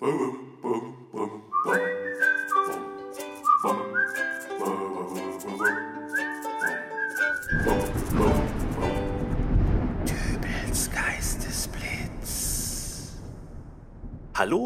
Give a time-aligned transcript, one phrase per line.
[0.00, 0.12] Hallo,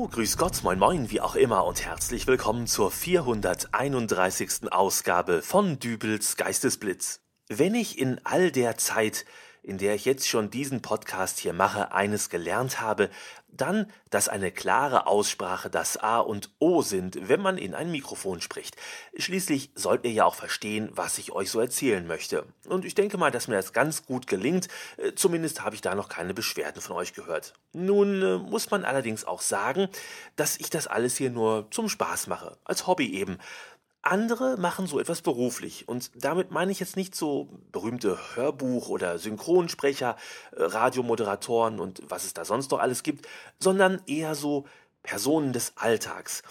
[0.09, 4.71] grüß Gott, moin moin, wie auch immer und herzlich willkommen zur 431.
[4.71, 7.21] Ausgabe von Dübels Geistesblitz.
[7.49, 9.25] Wenn ich in all der Zeit
[9.63, 13.11] in der ich jetzt schon diesen Podcast hier mache, eines gelernt habe,
[13.53, 18.41] dann, dass eine klare Aussprache das A und O sind, wenn man in ein Mikrofon
[18.41, 18.77] spricht.
[19.17, 22.47] Schließlich sollt ihr ja auch verstehen, was ich euch so erzählen möchte.
[22.67, 25.95] Und ich denke mal, dass mir das ganz gut gelingt, äh, zumindest habe ich da
[25.95, 27.53] noch keine Beschwerden von euch gehört.
[27.73, 29.89] Nun äh, muss man allerdings auch sagen,
[30.37, 33.39] dass ich das alles hier nur zum Spaß mache, als Hobby eben.
[34.03, 39.19] Andere machen so etwas beruflich und damit meine ich jetzt nicht so berühmte Hörbuch- oder
[39.19, 40.17] Synchronsprecher,
[40.57, 43.29] äh, Radiomoderatoren und was es da sonst noch alles gibt,
[43.61, 44.67] sondern eher so
[45.05, 46.43] Personen des Alltags.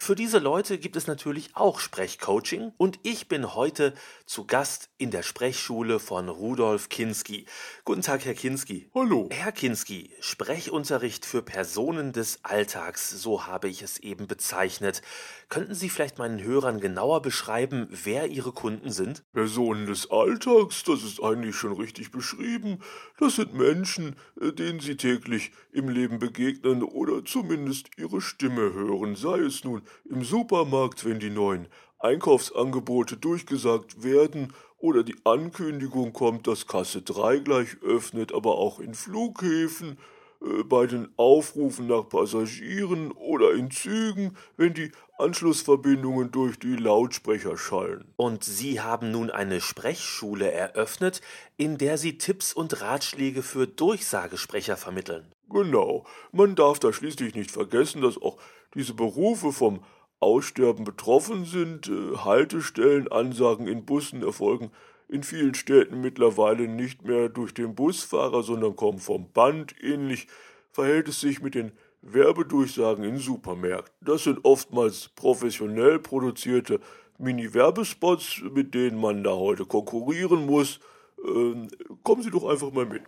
[0.00, 3.92] Für diese Leute gibt es natürlich auch Sprechcoaching und ich bin heute
[4.26, 7.46] zu Gast in der Sprechschule von Rudolf Kinski.
[7.84, 8.88] Guten Tag, Herr Kinski.
[8.94, 9.28] Hallo.
[9.30, 15.02] Herr Kinski, Sprechunterricht für Personen des Alltags, so habe ich es eben bezeichnet.
[15.48, 19.24] Könnten Sie vielleicht meinen Hörern genauer beschreiben, wer Ihre Kunden sind?
[19.32, 22.78] Personen des Alltags, das ist eigentlich schon richtig beschrieben.
[23.18, 29.16] Das sind Menschen, äh, denen Sie täglich im Leben begegnen oder zumindest ihre Stimme hören,
[29.16, 36.46] sei es nun im Supermarkt, wenn die neuen Einkaufsangebote durchgesagt werden oder die Ankündigung kommt,
[36.46, 39.98] dass Kasse 3 gleich öffnet, aber auch in Flughäfen,
[40.40, 48.12] bei den Aufrufen nach Passagieren oder in Zügen, wenn die Anschlussverbindungen durch die Lautsprecher schallen.
[48.16, 51.20] Und Sie haben nun eine Sprechschule eröffnet,
[51.56, 55.32] in der Sie Tipps und Ratschläge für Durchsagesprecher vermitteln.
[55.50, 58.38] Genau, man darf da schließlich nicht vergessen, dass auch
[58.74, 59.80] diese Berufe vom
[60.20, 61.88] Aussterben betroffen sind.
[61.88, 64.70] Äh, Haltestellenansagen in Bussen erfolgen
[65.08, 69.74] in vielen Städten mittlerweile nicht mehr durch den Busfahrer, sondern kommen vom Band.
[69.82, 70.28] Ähnlich
[70.70, 73.94] verhält es sich mit den Werbedurchsagen in Supermärkten.
[74.00, 76.80] Das sind oftmals professionell produzierte
[77.18, 80.78] Mini-Werbespots, mit denen man da heute konkurrieren muss.
[81.26, 81.68] Ähm,
[82.04, 83.02] kommen Sie doch einfach mal mit.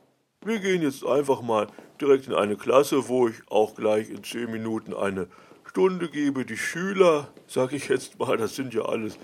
[0.44, 1.68] Wir gehen jetzt einfach mal
[2.00, 5.28] direkt in eine Klasse, wo ich auch gleich in zehn Minuten eine
[5.64, 6.44] Stunde gebe.
[6.44, 9.18] Die Schüler, sag ich jetzt mal, das sind ja alles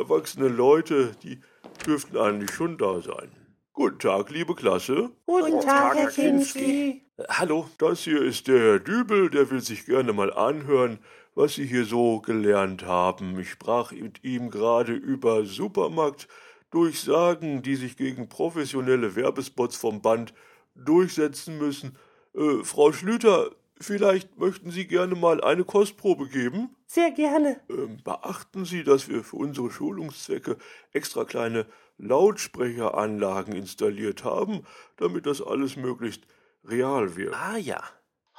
[0.00, 1.38] erwachsene Leute, die
[1.86, 3.30] dürften eigentlich schon da sein.
[3.74, 5.10] Guten Tag, liebe Klasse.
[5.26, 7.02] Guten Tag, Herr Kinski.
[7.28, 11.00] Hallo, Das hier ist der Herr Dübel, der will sich gerne mal anhören,
[11.34, 13.38] was Sie hier so gelernt haben.
[13.38, 20.32] Ich sprach mit ihm gerade über Supermarktdurchsagen, die sich gegen professionelle Werbespots vom Band
[20.74, 21.98] durchsetzen müssen.
[22.34, 23.50] Äh, Frau Schlüter,
[23.80, 26.76] vielleicht möchten Sie gerne mal eine Kostprobe geben?
[26.86, 27.60] Sehr gerne.
[27.68, 30.58] Ähm, beachten Sie, dass wir für unsere Schulungszwecke
[30.92, 31.66] extra kleine
[31.98, 36.24] Lautsprecheranlagen installiert haben, damit das alles möglichst
[36.64, 37.34] real wird.
[37.34, 37.82] ah ja.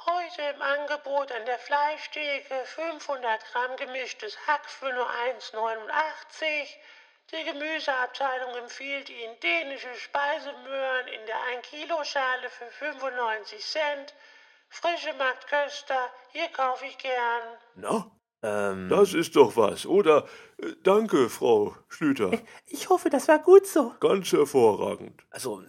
[0.04, 6.76] Heute im Angebot an der Fleischtheke 500 Gramm gemischtes Hack für nur 1,89.
[7.30, 14.14] Die Gemüseabteilung empfiehlt Ihnen dänische Speisemöhren in der 1-Kilo-Schale für 95 Cent.
[14.72, 17.42] Frische Marktköster, hier kaufe ich gern.
[17.76, 18.10] Na,
[18.42, 20.26] Ähm, das ist doch was, oder?
[20.56, 22.30] Äh, Danke, Frau Schlüter.
[22.66, 23.94] Ich hoffe, das war gut so.
[24.00, 25.22] Ganz hervorragend.
[25.30, 25.62] also,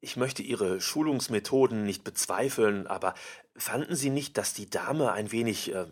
[0.00, 3.14] ich möchte Ihre Schulungsmethoden nicht bezweifeln, aber
[3.56, 5.86] fanden Sie nicht, dass die Dame ein wenig äh,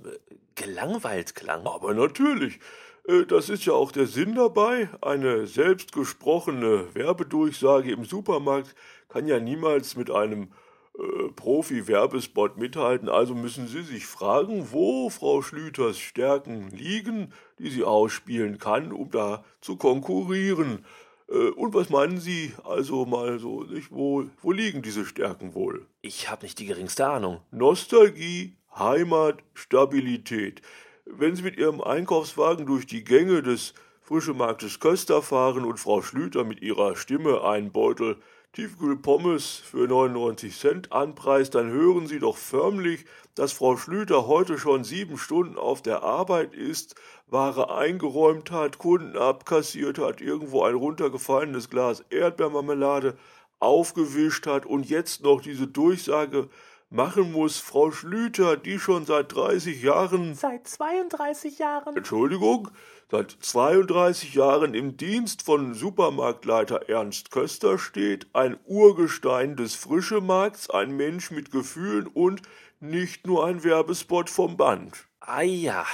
[0.55, 1.67] gelangweilt klang?
[1.67, 2.59] Aber natürlich,
[3.07, 4.89] äh, das ist ja auch der Sinn dabei.
[5.03, 8.75] Eine selbstgesprochene Werbedurchsage im Supermarkt
[9.09, 10.53] kann ja niemals mit einem
[10.99, 13.09] äh, Profi-Werbespot mithalten.
[13.09, 19.11] Also müssen Sie sich fragen, wo Frau Schlüters Stärken liegen, die sie ausspielen kann, um
[19.11, 20.85] da zu konkurrieren.
[21.29, 23.91] Äh, und was meinen Sie also mal so, nicht?
[23.91, 25.87] Wo, wo liegen diese Stärken wohl?
[26.01, 27.41] Ich habe nicht die geringste Ahnung.
[27.51, 30.63] Nostalgie, Heimat, Stabilität.
[31.07, 36.45] Wenn Sie mit Ihrem Einkaufswagen durch die Gänge des Frischemarktes Köster fahren und Frau Schlüter
[36.45, 38.19] mit ihrer Stimme einen Beutel
[38.55, 43.05] Tiefkühlpommes für 99 Cent anpreist, dann hören Sie doch förmlich,
[43.35, 46.95] dass Frau Schlüter heute schon sieben Stunden auf der Arbeit ist,
[47.27, 53.17] Ware eingeräumt hat, Kunden abkassiert hat, irgendwo ein runtergefallenes Glas Erdbeermarmelade
[53.59, 56.49] aufgewischt hat und jetzt noch diese Durchsage
[56.95, 61.97] machen muss, Frau Schlüter, die schon seit 30 Jahren Seit 32 Jahren.
[61.97, 62.71] Entschuldigung,
[63.11, 70.97] seit 32 Jahren im Dienst von Supermarktleiter Ernst Köster steht, ein Urgestein des Frischemarkts, ein
[70.97, 72.43] Mensch mit Gefühlen und
[72.81, 75.07] nicht nur ein Werbespot vom Band.
[75.21, 75.85] Ah ja,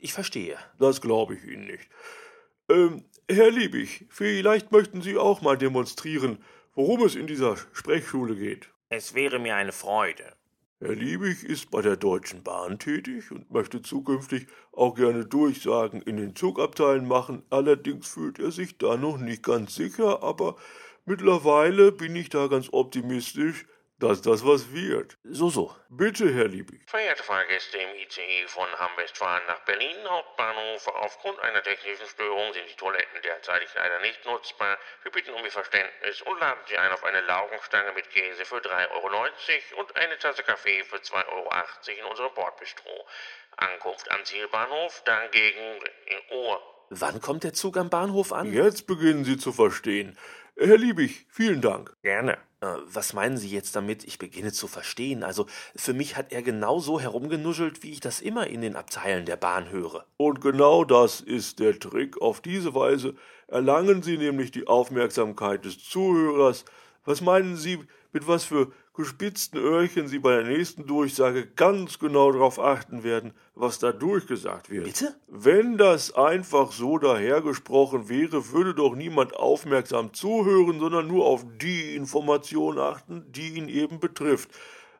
[0.00, 0.58] ich verstehe.
[0.78, 1.88] Das glaube ich Ihnen nicht.
[2.68, 6.38] Ähm, Herr Liebig, vielleicht möchten Sie auch mal demonstrieren,
[6.74, 8.73] worum es in dieser Sprechschule geht.
[8.96, 10.22] Es wäre mir eine Freude.
[10.78, 16.16] Herr Liebig ist bei der Deutschen Bahn tätig und möchte zukünftig auch gerne Durchsagen in
[16.16, 17.42] den Zugabteilen machen.
[17.50, 20.54] Allerdings fühlt er sich da noch nicht ganz sicher, aber
[21.06, 23.66] mittlerweile bin ich da ganz optimistisch,
[23.98, 25.16] dass das was wird.
[25.24, 25.74] So, so.
[25.88, 26.82] Bitte, Herr Liebig.
[26.88, 32.76] Verehrte Fahrgäste im ICE von Hamm-Westfalen nach Berlin Hauptbahnhof, aufgrund einer technischen Störung sind die
[32.76, 34.78] Toiletten derzeitig leider nicht nutzbar.
[35.02, 38.58] Wir bitten um Ihr Verständnis und laden Sie ein auf eine Laugenstange mit Käse für
[38.58, 41.50] 3,90 Euro und eine Tasse Kaffee für 2,80 Euro
[41.98, 43.06] in unserem Bordbistro.
[43.56, 46.60] Ankunft am Zielbahnhof, dagegen in Ohr.
[46.90, 48.52] Wann kommt der Zug am Bahnhof an?
[48.52, 50.18] Jetzt beginnen Sie zu verstehen.
[50.56, 51.96] Herr Liebig, vielen Dank.
[52.02, 52.38] Gerne.
[52.64, 55.22] Äh, was meinen Sie jetzt damit, ich beginne zu verstehen?
[55.22, 55.46] Also,
[55.76, 59.70] für mich hat er genauso herumgenuschelt, wie ich das immer in den Abteilen der Bahn
[59.70, 60.06] höre.
[60.16, 62.20] Und genau das ist der Trick.
[62.20, 63.14] Auf diese Weise
[63.48, 66.64] erlangen Sie nämlich die Aufmerksamkeit des Zuhörers.
[67.04, 67.78] Was meinen Sie,
[68.12, 73.34] mit was für gespitzten Öhrchen Sie bei der nächsten Durchsage ganz genau darauf achten werden,
[73.54, 74.84] was da durchgesagt wird.
[74.84, 75.16] Bitte?
[75.26, 81.96] Wenn das einfach so dahergesprochen wäre, würde doch niemand aufmerksam zuhören, sondern nur auf die
[81.96, 84.50] Information achten, die ihn eben betrifft.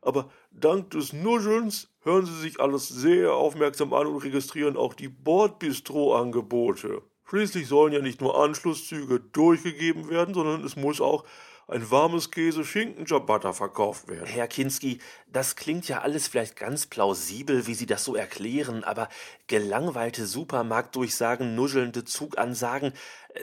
[0.02, 5.08] Aber dank des Nuschelns hören Sie sich alles sehr aufmerksam an und registrieren auch die
[5.08, 7.00] Bordbistro-Angebote.
[7.26, 11.24] Schließlich sollen ja nicht nur Anschlusszüge durchgegeben werden, sondern es muss auch
[11.69, 14.26] ein warmes Käse schinken ciabatta verkauft werden.
[14.26, 19.08] Herr Kinski, das klingt ja alles vielleicht ganz plausibel, wie Sie das so erklären, aber
[19.46, 22.93] gelangweilte Supermarktdurchsagen, nuschelnde Zugansagen,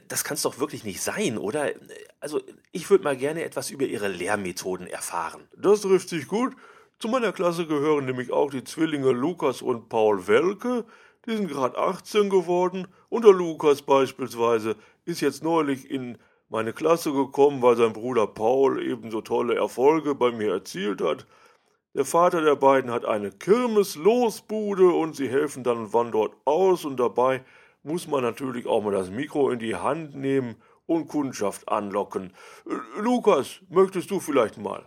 [0.08, 1.72] das kann's doch wirklich nicht sein, oder?
[2.20, 2.42] Also,
[2.72, 5.48] ich würde mal gerne etwas über Ihre Lehrmethoden erfahren.
[5.58, 6.56] Das trifft sich gut.
[7.00, 10.86] Zu meiner Klasse gehören nämlich auch die Zwillinge Lukas und Paul Welke.
[11.26, 14.76] Die sind gerade 18 geworden und der Lukas beispielsweise
[15.06, 16.18] ist jetzt neulich in
[16.52, 21.26] meine Klasse gekommen, weil sein Bruder Paul ebenso tolle Erfolge bei mir erzielt hat.
[21.94, 26.84] Der Vater der beiden hat eine Kirmeslosbude und sie helfen dann und wann dort aus
[26.84, 27.44] und dabei
[27.84, 32.36] muss man natürlich auch mal das Mikro in die Hand nehmen und Kundschaft anlocken.
[32.98, 34.86] Lukas, möchtest du vielleicht mal?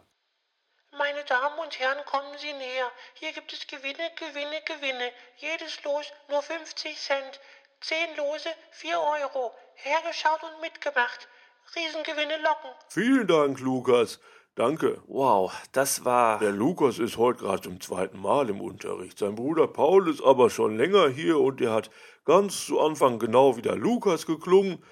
[0.98, 2.90] Meine Damen und Herren, kommen Sie näher.
[3.14, 5.10] Hier gibt es Gewinne, Gewinne, Gewinne.
[5.38, 7.40] Jedes Los nur 50 Cent.
[7.80, 9.52] Zehn Lose, 4 Euro.
[9.76, 11.26] Hergeschaut und mitgemacht.
[11.74, 12.70] Riesengewinne locken.
[12.88, 14.20] Vielen Dank, Lukas.
[14.56, 15.02] Danke.
[15.08, 16.38] Wow, das war.
[16.38, 19.18] Der Lukas ist heute gerade zum zweiten Mal im Unterricht.
[19.18, 21.90] Sein Bruder Paul ist aber schon länger hier und er hat
[22.24, 24.84] ganz zu Anfang genau wie der Lukas geklungen.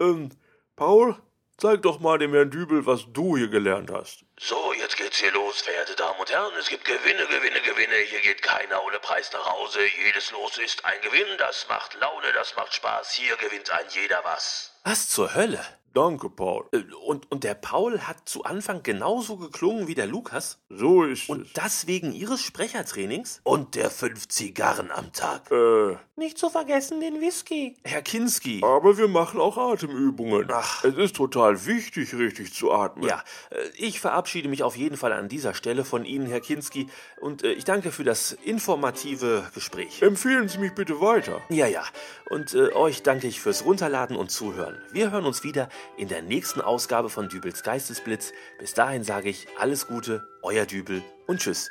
[0.00, 0.30] Ähm,
[0.74, 1.16] Paul,
[1.58, 4.24] zeig doch mal dem Herrn Dübel, was du hier gelernt hast.
[4.38, 6.52] So, jetzt geht's hier los, verehrte Damen und Herren.
[6.58, 7.96] Es gibt Gewinne, Gewinne, Gewinne.
[8.08, 9.80] Hier geht keiner ohne Preis nach Hause.
[10.02, 11.36] Jedes Los ist ein Gewinn.
[11.36, 13.12] Das macht Laune, das macht Spaß.
[13.12, 14.72] Hier gewinnt ein jeder was.
[14.84, 15.62] Was zur Hölle?
[15.92, 16.64] Danke, Paul.
[16.72, 20.58] Äh, Und, und der Paul hat zu Anfang genauso geklungen wie der Lukas?
[20.68, 21.52] So ist Und es.
[21.54, 23.40] das wegen Ihres Sprechertrainings?
[23.42, 25.50] Und der fünf Zigarren am Tag.
[25.50, 27.76] Äh, Nicht zu vergessen den Whisky.
[27.84, 28.60] Herr Kinski.
[28.64, 30.48] aber wir machen auch Atemübungen.
[30.52, 30.84] Ach.
[30.84, 33.08] Es ist total wichtig, richtig zu atmen.
[33.08, 36.86] Ja, äh, ich verabschiede mich auf jeden Fall an dieser Stelle von Ihnen, Herr Kinski,
[37.20, 40.02] und äh, ich danke für das informative Gespräch.
[40.02, 41.40] Empfehlen Sie mich bitte weiter.
[41.48, 41.82] Ja, ja,
[42.30, 44.78] und äh, euch danke ich fürs Runterladen und Zuhören.
[44.92, 48.32] Wir hören uns wieder in der nächsten Ausgabe von Dübels Geistesblitz.
[48.58, 51.70] Bis dahin sage ich alles Gute, euer Dübel und tschüss.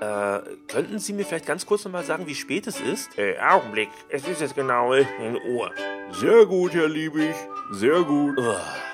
[0.00, 3.18] Äh, könnten Sie mir vielleicht ganz kurz nochmal sagen, wie spät es ist?
[3.18, 3.88] Äh, Augenblick.
[4.10, 5.70] Es ist jetzt genau in Uhr.
[6.12, 7.34] Sehr gut, Herr Liebig.
[7.72, 8.38] Sehr gut.
[8.38, 8.85] Uah.